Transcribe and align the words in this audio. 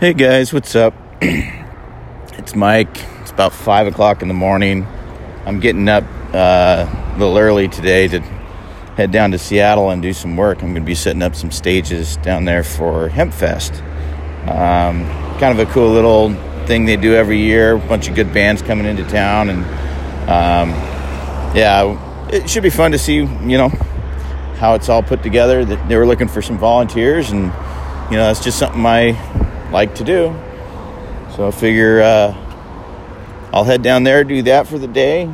Hey 0.00 0.14
guys, 0.14 0.52
what's 0.52 0.76
up? 0.76 0.94
it's 1.20 2.54
Mike. 2.54 3.04
It's 3.20 3.32
about 3.32 3.52
five 3.52 3.88
o'clock 3.88 4.22
in 4.22 4.28
the 4.28 4.34
morning. 4.34 4.86
I'm 5.44 5.58
getting 5.58 5.88
up 5.88 6.04
uh, 6.32 6.86
a 6.86 7.18
little 7.18 7.36
early 7.36 7.66
today 7.66 8.06
to 8.06 8.20
head 8.20 9.10
down 9.10 9.32
to 9.32 9.38
Seattle 9.38 9.90
and 9.90 10.00
do 10.00 10.12
some 10.12 10.36
work. 10.36 10.58
I'm 10.62 10.68
going 10.72 10.84
to 10.84 10.86
be 10.86 10.94
setting 10.94 11.20
up 11.20 11.34
some 11.34 11.50
stages 11.50 12.16
down 12.18 12.44
there 12.44 12.62
for 12.62 13.08
Hempfest. 13.08 13.80
Um, 14.46 15.04
kind 15.40 15.58
of 15.58 15.68
a 15.68 15.72
cool 15.72 15.90
little 15.90 16.32
thing 16.66 16.86
they 16.86 16.96
do 16.96 17.14
every 17.14 17.40
year. 17.40 17.74
A 17.74 17.78
bunch 17.80 18.08
of 18.08 18.14
good 18.14 18.32
bands 18.32 18.62
coming 18.62 18.86
into 18.86 19.02
town, 19.02 19.50
and 19.50 19.64
um, 20.30 20.70
yeah, 21.56 22.28
it 22.30 22.48
should 22.48 22.62
be 22.62 22.70
fun 22.70 22.92
to 22.92 22.98
see. 22.98 23.16
You 23.16 23.26
know 23.26 23.70
how 24.60 24.74
it's 24.74 24.88
all 24.88 25.02
put 25.02 25.24
together. 25.24 25.64
That 25.64 25.88
they 25.88 25.96
were 25.96 26.06
looking 26.06 26.28
for 26.28 26.40
some 26.40 26.56
volunteers, 26.56 27.32
and 27.32 27.46
you 28.12 28.16
know 28.16 28.28
that's 28.28 28.44
just 28.44 28.60
something 28.60 28.86
I 28.86 29.47
like 29.70 29.94
to 29.96 30.04
do. 30.04 30.34
So 31.36 31.46
I 31.46 31.50
figure 31.50 32.00
uh, 32.00 32.34
I'll 33.52 33.64
head 33.64 33.82
down 33.82 34.04
there, 34.04 34.24
do 34.24 34.42
that 34.42 34.66
for 34.66 34.78
the 34.78 34.88
day, 34.88 35.32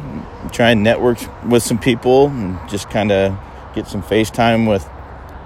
try 0.52 0.70
and 0.70 0.83
network 0.83 1.19
with 1.45 1.62
some 1.62 1.79
people, 1.79 2.29
and 2.29 2.59
just 2.69 2.91
kind 2.91 3.11
of 3.11 3.39
get 3.75 3.87
some 3.87 4.02
FaceTime 4.02 4.69
with 4.69 4.89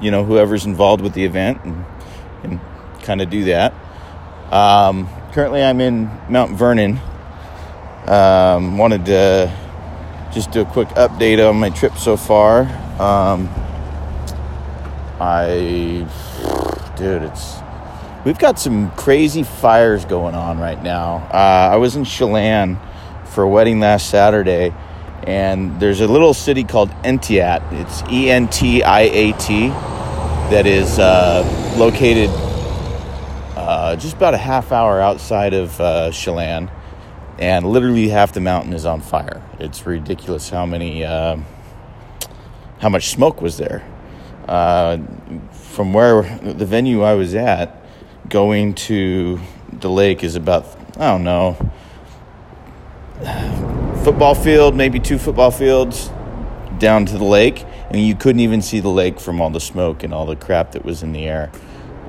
you 0.00 0.10
know 0.10 0.24
whoever's 0.24 0.66
involved 0.66 1.02
with 1.02 1.14
the 1.14 1.24
event, 1.24 1.60
and, 1.64 1.84
and 2.42 2.60
kind 3.02 3.20
of 3.20 3.30
do 3.30 3.44
that. 3.44 3.74
Um, 4.52 5.08
currently, 5.32 5.62
I'm 5.62 5.80
in 5.80 6.10
Mount 6.28 6.52
Vernon. 6.52 7.00
Um, 8.06 8.78
wanted 8.78 9.04
to 9.06 9.54
just 10.32 10.50
do 10.50 10.62
a 10.62 10.64
quick 10.64 10.88
update 10.90 11.46
on 11.46 11.56
my 11.56 11.70
trip 11.70 11.96
so 11.96 12.16
far. 12.16 12.62
Um, 13.00 13.48
I, 15.20 16.06
dude, 16.96 17.22
it's 17.22 17.58
we've 18.24 18.38
got 18.38 18.58
some 18.58 18.90
crazy 18.92 19.42
fires 19.42 20.04
going 20.04 20.34
on 20.34 20.58
right 20.58 20.82
now. 20.82 21.28
Uh, 21.32 21.70
I 21.72 21.76
was 21.76 21.96
in 21.96 22.04
Chelan 22.04 22.78
for 23.26 23.44
a 23.44 23.48
wedding 23.48 23.80
last 23.80 24.10
Saturday, 24.10 24.74
and 25.24 25.78
there's 25.80 26.00
a 26.00 26.06
little 26.06 26.34
city 26.34 26.64
called 26.64 26.90
Entiat. 27.02 27.72
It's 27.72 28.02
E 28.10 28.30
N 28.30 28.48
T 28.48 28.82
I 28.82 29.02
A 29.02 29.32
T 29.32 29.68
that 30.50 30.66
is 30.66 30.98
uh, 30.98 31.44
located 31.76 32.30
uh, 33.56 33.96
just 33.96 34.16
about 34.16 34.34
a 34.34 34.38
half 34.38 34.72
hour 34.72 35.00
outside 35.00 35.54
of 35.54 35.80
uh, 35.80 36.10
Chelan, 36.10 36.70
and 37.38 37.66
literally 37.66 38.08
half 38.08 38.32
the 38.32 38.40
mountain 38.40 38.72
is 38.72 38.86
on 38.86 39.00
fire. 39.00 39.42
It's 39.58 39.86
ridiculous 39.86 40.50
how 40.50 40.66
many 40.66 41.04
uh, 41.04 41.38
how 42.80 42.88
much 42.88 43.08
smoke 43.08 43.40
was 43.40 43.58
there. 43.58 43.86
Uh, 44.46 44.98
from 45.52 45.92
where 45.92 46.22
the 46.22 46.64
venue 46.64 47.02
I 47.02 47.12
was 47.12 47.34
at, 47.34 47.76
going 48.28 48.74
to 48.74 49.40
the 49.72 49.90
lake 49.90 50.24
is 50.24 50.36
about 50.36 50.64
I 50.96 51.10
don't 51.10 51.24
know 51.24 51.56
football 54.08 54.34
field, 54.34 54.74
maybe 54.74 54.98
two 54.98 55.18
football 55.18 55.50
fields 55.50 56.10
down 56.78 57.04
to 57.04 57.18
the 57.18 57.24
lake, 57.24 57.64
and 57.90 58.00
you 58.00 58.14
couldn't 58.14 58.40
even 58.40 58.62
see 58.62 58.80
the 58.80 58.88
lake 58.88 59.20
from 59.20 59.40
all 59.40 59.50
the 59.50 59.60
smoke 59.60 60.02
and 60.02 60.14
all 60.14 60.24
the 60.24 60.36
crap 60.36 60.72
that 60.72 60.84
was 60.84 61.02
in 61.02 61.12
the 61.12 61.26
air. 61.26 61.50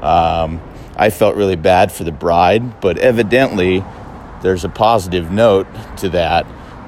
Um, 0.01 0.61
I 0.95 1.09
felt 1.09 1.35
really 1.35 1.55
bad 1.55 1.91
for 1.91 2.03
the 2.03 2.11
bride, 2.11 2.79
but 2.79 2.97
evidently 2.99 3.83
there's 4.41 4.63
a 4.63 4.69
positive 4.69 5.31
note 5.31 5.67
to 5.97 6.09
that. 6.09 6.45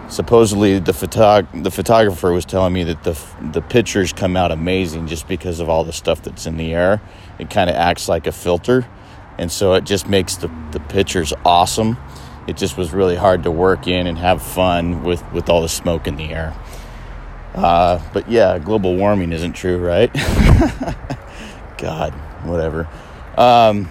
Supposedly, 0.10 0.80
the 0.80 0.92
photog- 0.92 1.64
the 1.64 1.72
photographer 1.72 2.32
was 2.32 2.46
telling 2.46 2.74
me 2.74 2.84
that 2.84 3.04
the 3.04 3.20
the 3.52 3.62
pictures 3.62 4.14
come 4.14 4.38
out 4.38 4.52
amazing 4.52 5.08
just 5.08 5.28
because 5.28 5.60
of 5.60 5.70
all 5.70 5.84
the 5.84 5.94
stuff 5.94 6.22
that's 6.22 6.46
in 6.46 6.58
the 6.58 6.74
air. 6.74 7.02
It 7.40 7.50
kind 7.50 7.70
of 7.70 7.76
acts 7.76 8.08
like 8.08 8.28
a 8.28 8.32
filter, 8.32 8.88
and 9.42 9.52
so 9.52 9.74
it 9.74 9.84
just 9.86 10.08
makes 10.08 10.36
the 10.36 10.52
the 10.72 10.80
pictures 10.80 11.34
awesome. 11.44 11.98
It 12.48 12.58
just 12.58 12.78
was 12.78 12.94
really 12.94 13.16
hard 13.16 13.44
to 13.44 13.52
work 13.52 13.88
in 13.88 14.06
and 14.06 14.18
have 14.20 14.42
fun 14.42 15.04
with 15.04 15.24
with 15.34 15.50
all 15.50 15.64
the 15.64 15.70
smoke 15.70 16.06
in 16.06 16.16
the 16.16 16.32
air. 16.32 16.56
Uh, 17.56 18.00
but 18.14 18.30
yeah, 18.30 18.60
global 18.60 18.96
warming 18.96 19.34
isn't 19.34 19.54
true, 19.54 19.80
right? 19.80 20.14
God, 21.78 22.14
whatever. 22.46 22.88
Um, 23.36 23.90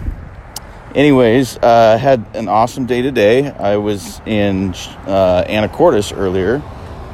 anyways, 0.95 1.57
uh, 1.57 1.97
had 1.97 2.25
an 2.33 2.47
awesome 2.47 2.85
day 2.85 3.01
today. 3.01 3.51
I 3.51 3.75
was 3.75 4.21
in 4.25 4.69
uh, 5.05 5.43
Anacortes 5.47 6.17
earlier, 6.17 6.63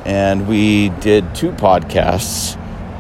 and 0.06 0.48
we 0.48 0.90
did 0.90 1.34
two 1.34 1.52
podcasts. 1.54 2.56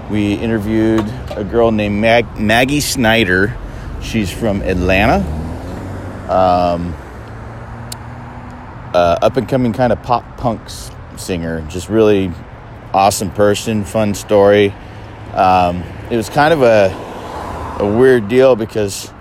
We 0.10 0.34
interviewed 0.34 1.06
a 1.30 1.44
girl 1.44 1.72
named 1.72 2.02
Mag- 2.02 2.40
Maggie 2.40 2.82
Snyder. 2.82 3.56
She's 4.02 4.32
from 4.32 4.62
Atlanta. 4.62 5.26
Um, 6.30 6.94
uh, 8.94 9.20
up 9.22 9.38
and 9.38 9.48
coming 9.48 9.74
kind 9.74 9.94
of 9.94 10.02
pop 10.04 10.38
punk 10.38 10.62
singer. 11.18 11.62
Just 11.70 11.90
really 11.90 12.32
awesome 12.94 13.32
person, 13.32 13.84
fun 13.84 14.14
story. 14.14 14.74
Um, 15.34 15.84
it 16.10 16.18
was 16.18 16.30
kind 16.30 16.54
of 16.54 16.62
a, 16.62 17.78
a 17.80 17.98
weird 17.98 18.28
deal 18.28 18.56
because 18.56 19.12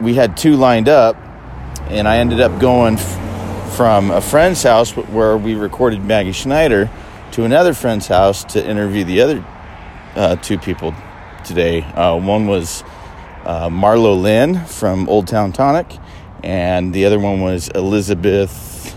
we 0.00 0.14
had 0.14 0.36
two 0.36 0.56
lined 0.56 0.88
up, 0.88 1.16
and 1.88 2.08
I 2.08 2.18
ended 2.18 2.40
up 2.40 2.60
going 2.60 2.94
f- 2.94 3.76
from 3.76 4.10
a 4.10 4.20
friend's 4.20 4.62
house 4.62 4.96
where 4.96 5.36
we 5.36 5.54
recorded 5.54 6.02
Maggie 6.02 6.32
Schneider 6.32 6.90
to 7.32 7.44
another 7.44 7.74
friend's 7.74 8.06
house 8.08 8.44
to 8.44 8.66
interview 8.66 9.04
the 9.04 9.20
other 9.20 9.44
uh, 10.16 10.36
two 10.36 10.58
people 10.58 10.94
today. 11.44 11.82
Uh, 11.82 12.18
one 12.18 12.46
was 12.46 12.82
uh, 13.44 13.68
Marlo 13.68 14.20
Lynn 14.20 14.64
from 14.66 15.08
Old 15.08 15.28
Town 15.28 15.52
Tonic, 15.52 15.98
and 16.42 16.92
the 16.92 17.04
other 17.04 17.18
one 17.18 17.40
was 17.40 17.68
Elizabeth. 17.68 18.96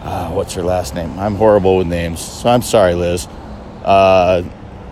Uh, 0.00 0.30
what's 0.32 0.54
her 0.54 0.62
last 0.62 0.94
name? 0.94 1.18
I'm 1.18 1.36
horrible 1.36 1.76
with 1.78 1.86
names, 1.86 2.20
so 2.20 2.48
I'm 2.48 2.62
sorry, 2.62 2.94
Liz. 2.94 3.26
Uh, 3.84 4.42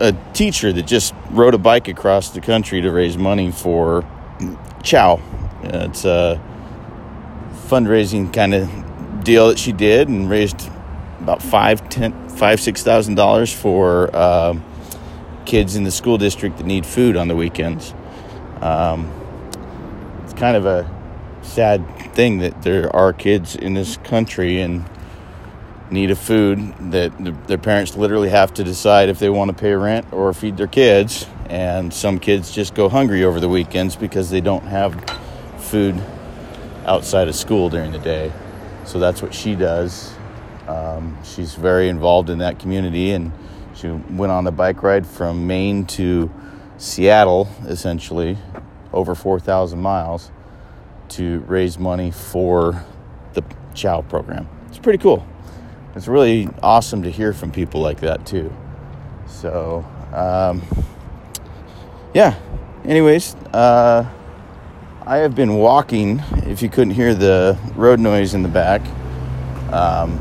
a 0.00 0.12
teacher 0.32 0.72
that 0.72 0.86
just 0.86 1.14
rode 1.30 1.54
a 1.54 1.58
bike 1.58 1.88
across 1.88 2.30
the 2.30 2.41
country 2.41 2.80
to 2.80 2.91
raise 2.91 3.18
money 3.18 3.50
for 3.50 4.04
Chow. 4.82 5.20
It's 5.62 6.04
a 6.04 6.41
fundraising 7.66 8.32
kind 8.32 8.54
of 8.54 9.24
deal 9.24 9.48
that 9.48 9.58
she 9.58 9.72
did 9.72 10.08
and 10.08 10.30
raised 10.30 10.70
about 11.20 11.42
five, 11.42 11.88
ten, 11.91 12.28
five, 12.30 12.60
six 12.60 12.82
thousand 12.82 13.16
dollars 13.16 13.52
for 13.52 14.08
uh, 14.14 14.58
kids 15.44 15.76
in 15.76 15.84
the 15.84 15.91
school 15.91 16.16
district 16.16 16.56
that 16.58 16.66
need 16.66 16.86
food 16.86 17.16
on 17.16 17.28
the 17.28 17.36
weekends. 17.36 17.92
Um, 18.60 19.10
it's 20.25 20.34
kind 20.34 20.56
of 20.56 20.66
a 20.66 20.88
sad 21.43 22.15
thing 22.15 22.38
that 22.38 22.62
there 22.62 22.94
are 22.94 23.12
kids 23.12 23.56
in 23.56 23.75
this 23.75 23.97
country 23.98 24.60
and 24.60 24.84
need 25.91 26.10
of 26.10 26.19
food 26.19 26.75
that 26.93 27.12
their 27.47 27.59
parents 27.59 27.97
literally 27.97 28.28
have 28.28 28.54
to 28.54 28.65
decide 28.65 29.09
if 29.09 29.19
they 29.19 29.28
want 29.28 29.48
to 29.50 29.56
pay 29.56 29.72
rent 29.72 30.06
or 30.12 30.32
feed 30.32 30.56
their 30.56 30.66
kids. 30.66 31.26
And 31.48 31.93
some 31.93 32.21
kids 32.21 32.53
just 32.53 32.75
go 32.75 32.88
hungry 32.88 33.25
over 33.25 33.41
the 33.41 33.48
weekends 33.48 33.97
because 33.97 34.31
they 34.31 34.41
don't 34.41 34.65
have 34.65 34.94
food 35.59 36.00
outside 36.87 37.28
of 37.28 37.34
school 37.34 37.69
during 37.69 37.92
the 37.92 37.98
day. 37.98 38.32
So 38.84 38.98
that's 38.98 39.21
what 39.21 39.34
she 39.34 39.56
does. 39.56 40.12
Um, 40.69 41.19
she's 41.25 41.54
very 41.54 41.88
involved 41.88 42.31
in 42.31 42.38
that 42.38 42.60
community 42.60 43.10
and 43.10 43.32
she 43.75 43.88
went 43.88 44.31
on 44.31 44.47
a 44.47 44.53
bike 44.53 44.82
ride 44.82 45.06
from 45.06 45.47
maine 45.47 45.87
to 45.87 46.31
seattle 46.78 47.48
essentially 47.66 48.38
over 48.92 49.14
4000 49.14 49.78
miles 49.78 50.30
to 51.10 51.40
raise 51.40 51.78
money 51.78 52.10
for 52.10 52.84
the 53.32 53.42
chow 53.74 54.02
program 54.02 54.48
it's 54.68 54.78
pretty 54.78 54.98
cool 54.98 55.26
it's 55.94 56.06
really 56.06 56.48
awesome 56.62 57.02
to 57.02 57.10
hear 57.10 57.32
from 57.32 57.50
people 57.50 57.80
like 57.80 58.00
that 58.00 58.24
too. 58.24 58.52
So, 59.26 59.84
um, 60.12 60.62
yeah. 62.14 62.38
Anyways, 62.84 63.34
uh, 63.52 64.08
I 65.04 65.16
have 65.18 65.34
been 65.34 65.54
walking. 65.54 66.22
If 66.47 66.62
you 66.62 66.68
couldn't 66.68 66.94
hear 66.94 67.15
the 67.15 67.59
road 67.74 67.98
noise 67.98 68.34
in 68.34 68.42
the 68.42 68.48
back, 68.48 68.80
um, 69.72 70.18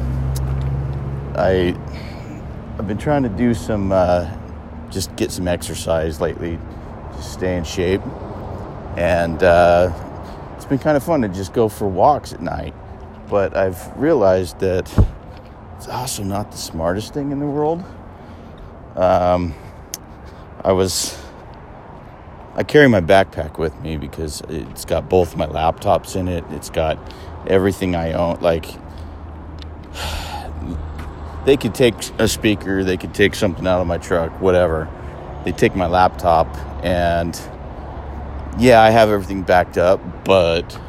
I 1.36 1.76
I've 2.78 2.88
been 2.88 2.98
trying 2.98 3.24
to 3.24 3.30
do 3.30 3.54
some 3.54 3.92
uh, 3.92 4.30
just 4.90 5.16
get 5.16 5.32
some 5.32 5.48
exercise 5.48 6.20
lately, 6.20 6.58
just 7.16 7.34
stay 7.34 7.56
in 7.56 7.64
shape, 7.64 8.02
and 8.98 9.44
uh, 9.44 9.94
it's 10.56 10.66
been 10.66 10.80
kind 10.80 10.98
of 10.98 11.04
fun 11.04 11.22
to 11.22 11.30
just 11.30 11.54
go 11.54 11.70
for 11.70 11.88
walks 11.88 12.34
at 12.34 12.42
night. 12.42 12.74
But 13.30 13.56
I've 13.56 13.96
realized 13.98 14.60
that 14.60 14.92
it's 15.78 15.88
also 15.88 16.24
not 16.24 16.52
the 16.52 16.58
smartest 16.58 17.14
thing 17.14 17.32
in 17.32 17.40
the 17.40 17.46
world. 17.46 17.84
Um, 18.96 19.54
I 20.64 20.74
was. 20.74 21.18
I 22.56 22.64
carry 22.64 22.90
my 22.90 23.00
backpack 23.00 23.58
with 23.58 23.80
me 23.82 23.96
because 23.96 24.42
it's 24.50 24.84
got 24.84 25.08
both 25.08 25.38
my 25.38 25.48
laptops 25.48 26.18
in 26.18 26.28
it. 26.28 26.44
It's 26.50 26.70
got 26.70 26.98
everything 27.48 27.96
I 27.96 28.14
own. 28.14 28.42
Like, 28.42 28.66
they 31.46 31.56
could 31.56 31.74
take 31.74 31.94
a 32.20 32.28
speaker, 32.28 32.84
they 32.84 32.98
could 32.98 33.14
take 33.14 33.36
something 33.36 33.66
out 33.66 33.80
of 33.80 33.88
my 33.88 33.98
truck, 33.98 34.42
whatever. 34.42 34.90
They 35.46 35.54
take 35.54 35.76
my 35.76 35.88
laptop, 35.88 36.54
and 36.84 37.40
yeah, 38.58 38.82
I 38.82 38.90
have 38.90 39.10
everything 39.10 39.44
backed 39.44 39.78
up, 39.78 40.26
but 40.26 40.80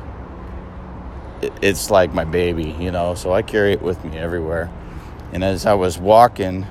it's 1.63 1.91
like 1.91 2.13
my 2.13 2.25
baby, 2.25 2.77
you 2.79 2.91
know, 2.91 3.15
so 3.15 3.33
I 3.33 3.43
carry 3.43 3.73
it 3.73 3.83
with 3.83 4.05
me 4.05 4.17
everywhere. 4.17 4.71
And 5.33 5.45
as 5.45 5.67
I 5.67 5.75
was 5.75 5.99
walking, 5.99 6.67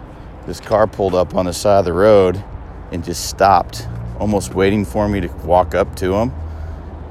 this 0.46 0.60
car 0.60 0.88
pulled 0.88 1.16
up 1.16 1.36
on 1.36 1.46
the 1.46 1.54
side 1.54 1.80
of 1.80 1.86
the 1.86 1.94
road 1.94 2.44
and 2.92 3.04
just 3.04 3.30
stopped, 3.30 3.88
almost 4.20 4.54
waiting 4.54 4.86
for 4.86 5.08
me 5.08 5.22
to 5.22 5.28
walk 5.46 5.76
up 5.76 5.96
to 5.98 6.16
him. 6.16 6.34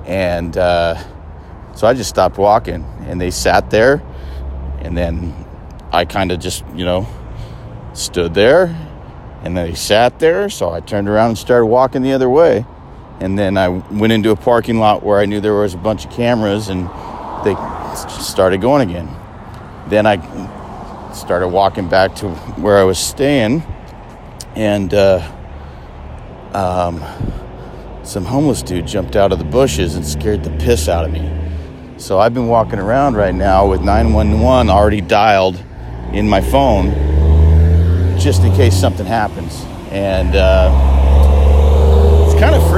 And 0.04 0.56
uh, 0.56 0.96
so 1.75 1.86
I 1.86 1.94
just 1.94 2.10
stopped 2.10 2.38
walking, 2.38 2.84
and 3.06 3.20
they 3.20 3.30
sat 3.30 3.70
there. 3.70 4.02
And 4.80 4.96
then 4.96 5.34
I 5.92 6.04
kind 6.04 6.32
of 6.32 6.40
just, 6.40 6.64
you 6.75 6.84
know, 6.84 7.06
stood 7.92 8.34
there. 8.34 8.66
And 9.42 9.56
then 9.56 9.66
they 9.69 9.75
sat 9.75 10.19
there. 10.19 10.48
So 10.50 10.70
I 10.70 10.80
turned 10.80 11.08
around 11.08 11.30
and 11.30 11.38
started 11.38 11.66
walking 11.66 12.02
the 12.02 12.12
other 12.12 12.28
way. 12.28 12.64
And 13.20 13.38
then 13.38 13.56
I 13.56 13.69
went 13.69 14.12
into 14.12 14.31
a 14.31 14.37
parking 14.37 14.79
lot 14.79 15.03
where 15.03 15.19
I 15.19 15.26
knew 15.26 15.41
there 15.41 15.55
was 15.55 15.75
a 15.75 15.79
bunch 15.79 16.05
of 16.05 16.12
cameras 16.12 16.69
and 16.69 16.88
they 17.44 17.55
started 18.23 18.61
going 18.61 18.88
again. 18.88 19.09
Then 19.88 20.06
I 20.06 20.17
started 21.15 21.49
walking 21.49 21.88
back 21.88 22.15
to 22.17 22.31
where 22.61 22.79
I 22.79 22.85
was 22.85 22.99
staying, 22.99 23.62
and 24.55 24.93
uh, 24.93 25.32
um, 26.53 27.03
some 28.05 28.25
homeless 28.25 28.62
dude 28.62 28.87
jumped 28.87 29.17
out 29.17 29.32
of 29.32 29.38
the 29.38 29.44
bushes 29.44 29.97
and 29.97 30.06
scared 30.06 30.44
the 30.44 30.50
piss 30.59 30.88
out 30.88 31.05
of 31.05 31.11
me. 31.11 31.31
So 31.97 32.19
I've 32.19 32.35
been 32.35 32.47
walking 32.47 32.79
around 32.79 33.17
right 33.17 33.35
now 33.35 33.67
with 33.69 33.81
911 33.81 34.71
already 34.71 35.00
dialed 35.00 35.62
in 36.12 36.29
my 36.29 36.41
phone 36.41 36.91
just 38.19 38.43
in 38.43 38.53
case 38.55 38.79
something 38.79 39.06
happens. 39.06 39.64
And 39.91 40.37
uh, 40.37 40.98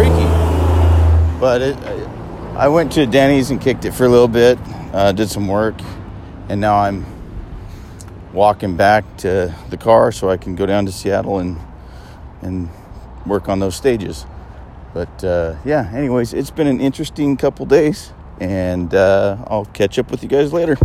freaky. 0.00 0.24
But 1.38 1.60
it, 1.60 1.76
I 2.56 2.68
went 2.68 2.92
to 2.92 3.04
Denny's 3.04 3.50
and 3.50 3.60
kicked 3.60 3.84
it 3.84 3.92
for 3.92 4.06
a 4.06 4.08
little 4.08 4.28
bit, 4.28 4.58
uh, 4.94 5.12
did 5.12 5.28
some 5.28 5.46
work, 5.46 5.74
and 6.48 6.58
now 6.58 6.76
I'm 6.76 7.04
walking 8.32 8.76
back 8.76 9.04
to 9.18 9.54
the 9.68 9.76
car 9.76 10.10
so 10.10 10.30
I 10.30 10.38
can 10.38 10.56
go 10.56 10.64
down 10.64 10.86
to 10.86 10.92
Seattle 10.92 11.38
and 11.38 11.58
and 12.40 12.70
work 13.26 13.50
on 13.50 13.58
those 13.58 13.76
stages. 13.76 14.24
But 14.94 15.22
uh, 15.22 15.56
yeah, 15.66 15.90
anyways, 15.92 16.32
it's 16.32 16.50
been 16.50 16.66
an 16.66 16.80
interesting 16.80 17.36
couple 17.36 17.66
days, 17.66 18.14
and 18.40 18.94
uh, 18.94 19.36
I'll 19.48 19.66
catch 19.66 19.98
up 19.98 20.10
with 20.10 20.22
you 20.22 20.30
guys 20.30 20.50
later. 20.50 20.78